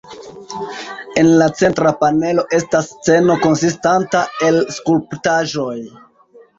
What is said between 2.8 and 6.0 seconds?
sceno konsistanta el skulptaĵoj.